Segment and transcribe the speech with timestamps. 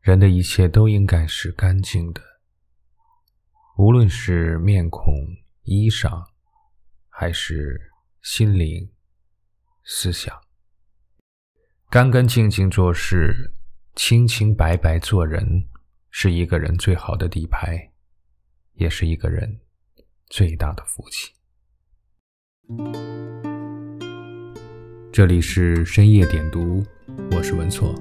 [0.00, 2.22] 人的一切都应该是干净的，
[3.76, 5.14] 无论是面孔、
[5.64, 6.24] 衣裳，
[7.10, 7.92] 还是
[8.22, 8.90] 心灵、
[9.84, 10.34] 思想。
[11.90, 13.52] 干干净净做事，
[13.94, 15.68] 清清白白做人，
[16.10, 17.92] 是一个人最好的底牌，
[18.76, 19.60] 也是一个人
[20.28, 21.34] 最大的福气。
[25.12, 26.82] 这里是深夜点读，
[27.32, 27.94] 我是文措。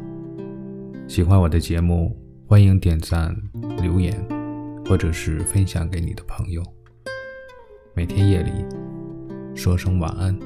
[1.10, 2.16] 喜欢我的节目，
[2.48, 3.36] 欢迎点赞、
[3.81, 4.13] 留言，
[4.86, 6.62] 或者是分享给你的朋友。
[7.95, 8.52] 每天夜里
[9.55, 10.38] 说声晚安。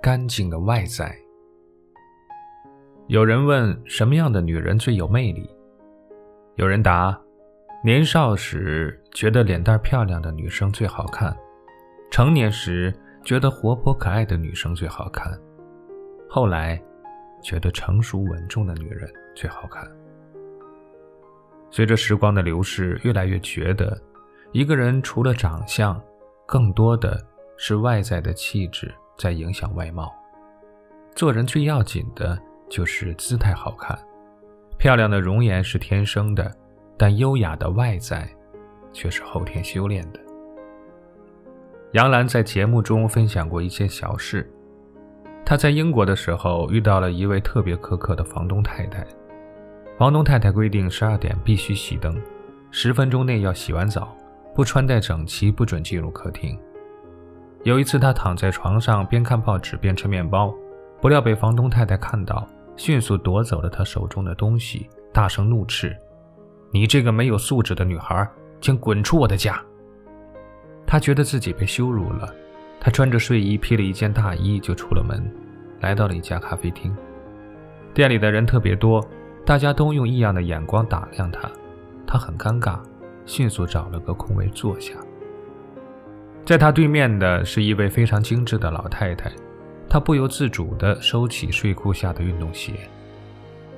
[0.00, 1.12] 干净的外在。
[3.08, 5.50] 有人问：什么样的女人最有魅力？
[6.54, 7.20] 有人答：
[7.82, 11.36] 年少时觉得脸蛋漂亮的女生最好看。
[12.12, 12.94] 成年时
[13.24, 15.32] 觉得活泼可爱的女生最好看，
[16.28, 16.78] 后来
[17.42, 19.90] 觉得成熟稳重的女人最好看。
[21.70, 23.98] 随着时光的流逝，越来越觉得，
[24.52, 25.98] 一个人除了长相，
[26.44, 27.18] 更多的
[27.56, 30.12] 是外在的气质在影响外貌。
[31.14, 33.98] 做人最要紧的就是姿态好看，
[34.76, 36.54] 漂亮的容颜是天生的，
[36.98, 38.28] 但优雅的外在
[38.92, 40.20] 却是后天修炼的。
[41.92, 44.50] 杨澜在节目中分享过一件小事：
[45.44, 49.06] 她在英国的时候遇到了一位特别苛刻的房东太太。
[49.98, 52.18] 房东太太规定十二点必须熄灯，
[52.70, 54.16] 十分钟内要洗完澡，
[54.54, 56.58] 不穿戴整齐不准进入客厅。
[57.62, 60.50] 有一次，她躺在床上边看报纸边吃面包，
[60.98, 65.94] 不料被房东太太看到，迅速夺走了她手中的东西，大声怒斥
[66.72, 68.26] ：“你这个没有素质的女孩，
[68.62, 69.62] 请滚出我的家！”
[70.92, 72.30] 他觉得自己被羞辱了，
[72.78, 75.24] 他穿着睡衣，披了一件大衣就出了门，
[75.80, 76.94] 来到了一家咖啡厅。
[77.94, 79.02] 店里的人特别多，
[79.42, 81.50] 大家都用异样的眼光打量他，
[82.06, 82.78] 他很尴尬，
[83.24, 84.92] 迅速找了个空位坐下。
[86.44, 89.32] 在他对面的是一位非常精致的老太太，
[89.88, 92.74] 她不由自主地收起睡裤下的运动鞋。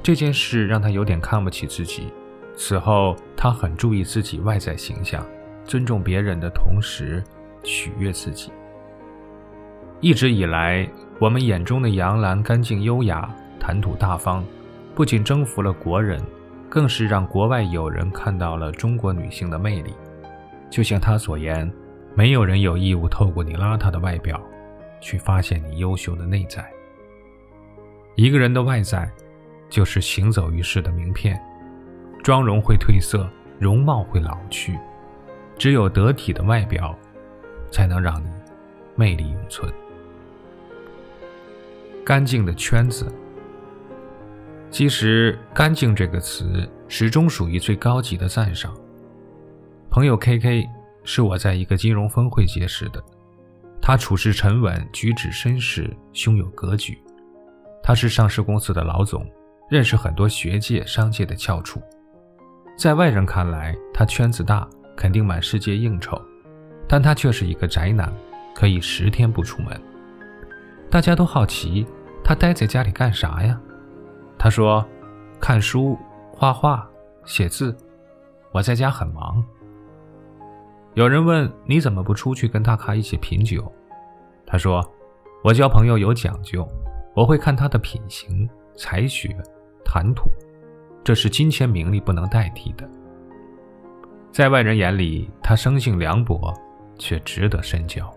[0.02, 2.08] 这件事让他有点看不起自己。
[2.56, 5.24] 此后，他很注意自己外在形象。
[5.64, 7.22] 尊重别人的同时，
[7.62, 8.52] 取悦自己。
[10.00, 10.88] 一直以来，
[11.18, 14.44] 我们眼中的杨澜干净优雅、谈吐大方，
[14.94, 16.22] 不仅征服了国人，
[16.68, 19.94] 更是让国外友人看到了中国女性的魅力。
[20.68, 21.70] 就像她所言
[22.14, 24.40] ：“没有人有义务透过你邋遢的外表，
[25.00, 26.64] 去发现你优秀的内在。”
[28.16, 29.10] 一个人的外在，
[29.70, 31.40] 就是行走于世的名片。
[32.22, 34.78] 妆容会褪色，容貌会老去。
[35.56, 36.96] 只有得体的外表，
[37.70, 38.28] 才能让你
[38.96, 39.72] 魅力永存。
[42.04, 43.10] 干净的圈子，
[44.70, 48.74] 其实“干净”这个词始终属于最高级的赞赏。
[49.88, 50.68] 朋友 K K
[51.04, 53.02] 是我在一个金融峰会结识的，
[53.80, 56.98] 他处事沉稳，举止绅士，胸有格局。
[57.82, 59.26] 他是上市公司的老总，
[59.70, 61.80] 认识很多学界、商界的翘楚。
[62.76, 64.68] 在外人看来，他圈子大。
[64.96, 66.20] 肯定满世界应酬，
[66.88, 68.12] 但他却是一个宅男，
[68.54, 69.80] 可以十天不出门。
[70.90, 71.86] 大家都好奇
[72.22, 73.60] 他待在家里干啥呀？
[74.38, 74.86] 他说
[75.40, 75.98] ：“看书、
[76.32, 76.88] 画画、
[77.24, 77.76] 写字。
[78.52, 79.44] 我在家很忙。”
[80.94, 83.72] 有人问：“你怎么不出去跟大咖一起品酒？”
[84.46, 84.84] 他说
[85.42, 86.68] ：“我交朋友有讲究，
[87.14, 89.36] 我会看他的品行、才学、
[89.84, 90.30] 谈吐，
[91.02, 92.88] 这是金钱名利不能代替的。”
[94.34, 96.52] 在外人眼里，他生性凉薄，
[96.98, 98.12] 却值得深交。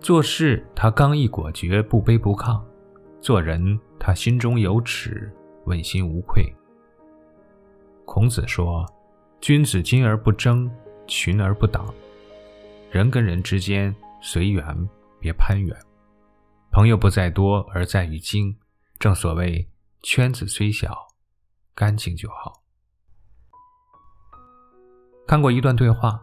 [0.00, 2.58] 做事他刚毅果决，不卑不亢；
[3.20, 5.30] 做人他心中有尺，
[5.66, 6.42] 问心无愧。
[8.06, 8.90] 孔子说
[9.42, 10.70] ：“君子精而不争，
[11.06, 11.94] 群而不党。
[12.90, 14.64] 人跟人之间随缘，
[15.20, 15.76] 别攀缘。
[16.72, 18.56] 朋友不在多，而在于精。
[18.98, 19.68] 正所谓，
[20.02, 20.96] 圈子虽小，
[21.74, 22.62] 干净就好。”
[25.28, 26.18] 看过一段对话，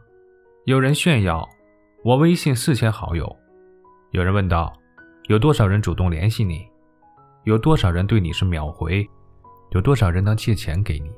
[0.63, 1.47] 有人炫耀
[2.03, 3.37] 我微信四千好友，
[4.09, 4.73] 有人问道
[5.27, 6.67] 有多少人主动联系你，
[7.43, 9.07] 有多少人对你是秒回，
[9.69, 11.11] 有多少人能借钱给你？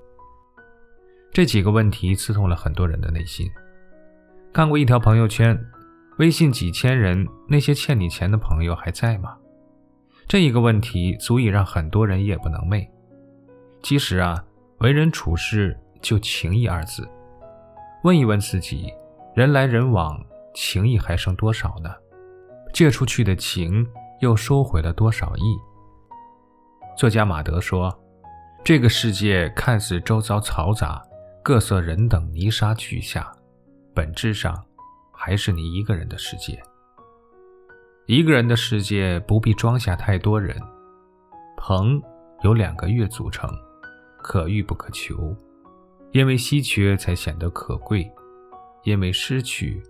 [1.31, 3.49] 这几个问题刺痛了很多人的内心。
[4.51, 5.57] 看过一条朋友圈，
[6.17, 9.37] 微信几千人，那些欠你钱的朋友还在吗？
[10.27, 12.85] 这一个问题足以让很多人夜不能寐。
[13.81, 14.43] 其实啊，
[14.79, 17.09] 为人处事就情义二字。
[18.03, 18.93] 问一问自己，
[19.35, 20.23] 人来人往，
[20.53, 21.89] 情谊还剩多少呢？
[22.71, 23.85] 借出去的情
[24.19, 25.57] 又收回了多少亿？
[26.95, 27.93] 作家马德说
[28.63, 31.03] ：“这个世界看似周遭嘈杂，
[31.43, 33.31] 各色人等泥沙俱下，
[33.95, 34.63] 本质上
[35.11, 36.61] 还是你一个人的世界。
[38.05, 40.55] 一个人的世界不必装下太多人。
[41.57, 42.01] 朋
[42.43, 43.49] 有两个月组成，
[44.21, 45.35] 可遇不可求，
[46.11, 48.09] 因为稀缺才显得可贵，
[48.83, 49.81] 因为失去，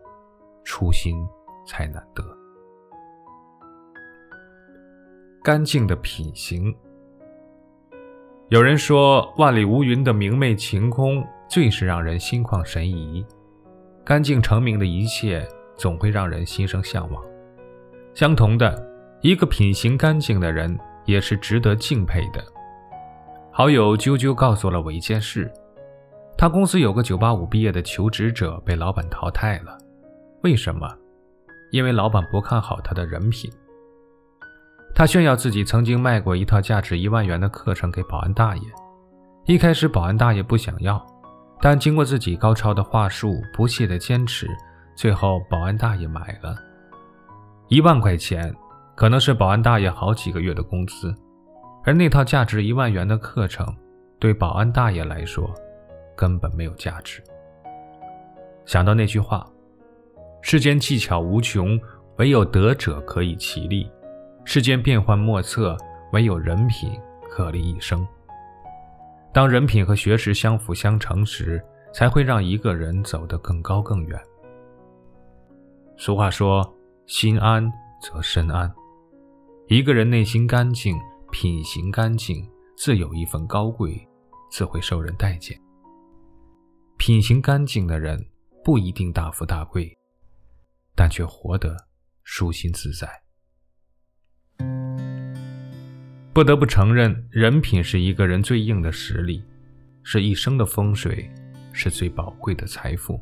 [0.64, 1.16] 初心
[1.66, 2.24] 才难得。
[5.44, 6.76] 干净的品行。”
[8.50, 13.26] 有人说，万里无云的明媚晴空最是让人心旷神怡。
[14.06, 17.22] 干净澄明的一切，总会让人心生向往。
[18.14, 18.90] 相同的，
[19.22, 22.42] 一个品行干净的人，也是值得敬佩的。
[23.52, 25.52] 好友啾啾告诉了我一件事：
[26.38, 29.76] 他公司有个985毕业的求职者被老板淘汰了。
[30.44, 30.88] 为什么？
[31.72, 33.52] 因为老板不看好他的人品。
[34.94, 38.62] 他炫耀自己曾经卖过一套价值一万元的课程给保安大爷。
[39.46, 41.04] 一开始，保安大爷不想要，
[41.60, 44.48] 但经过自己高超的话术、不懈的坚持，
[44.96, 46.56] 最后保安大爷买了。
[47.68, 48.54] 一万块钱
[48.96, 51.14] 可能是保安大爷好几个月的工资，
[51.84, 53.66] 而那套价值一万元的课程，
[54.20, 55.52] 对保安大爷来说
[56.18, 57.24] 根本没有价值。
[58.66, 59.50] 想到那句话
[60.42, 61.80] ：“世间技巧无穷，
[62.18, 63.90] 唯有德者可以其力。”
[64.44, 65.78] 世间变幻莫测，
[66.14, 67.00] 唯有人品
[67.30, 68.06] 可立一生。
[69.34, 74.20] 当人品和学识相辅相成时，才会让一个人走得更高更远。
[75.98, 76.74] 俗话说
[77.08, 77.72] ：“心安
[78.02, 78.74] 则身安。”
[79.68, 80.98] 一个人内心干净，
[81.30, 84.08] 品行干净，自有一份高贵，
[84.50, 85.60] 自会受人待见。
[86.98, 88.28] 品行干净的人
[88.64, 89.96] 不一定大富大贵，
[90.96, 91.78] 但却活得
[92.24, 93.08] 舒心自在。
[96.34, 99.44] 不得不承认，人品是一个人最硬的实力，
[100.04, 101.30] 是一生的风水，
[101.72, 103.20] 是最宝贵的财富。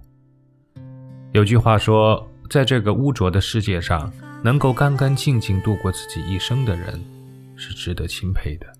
[1.34, 4.12] 有句话说，在这个污浊的世界上，
[4.42, 7.04] 能够干干净净度过自己一生的人，
[7.58, 8.74] 是值得钦佩的。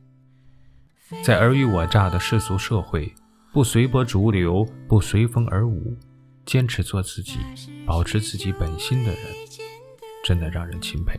[1.22, 3.14] 在尔虞我诈的世俗社会，
[3.56, 5.98] 不随波逐流，不随风而舞，
[6.46, 7.40] 坚持做自己，
[7.86, 9.22] 保持自己本心的人，
[10.26, 11.18] 真的让人钦佩。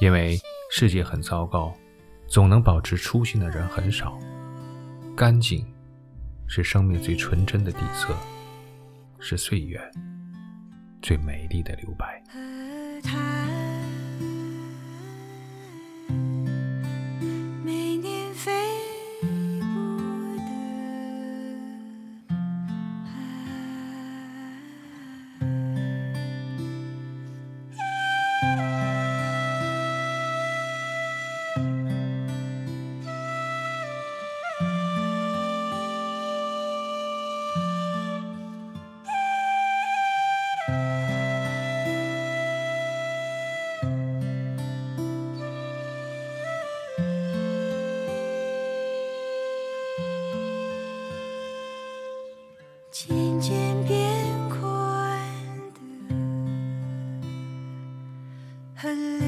[0.00, 0.40] 因为。
[0.70, 1.74] 世界很糟糕，
[2.26, 4.18] 总能保持初心的人很少。
[5.16, 5.66] 干净
[6.46, 8.14] 是生命最纯真的底色，
[9.18, 9.80] 是岁月
[11.00, 12.22] 最美丽的留白。
[58.80, 59.27] Hello.